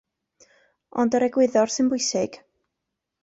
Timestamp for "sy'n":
1.75-1.91